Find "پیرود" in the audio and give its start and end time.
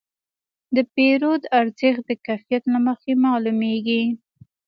0.93-1.41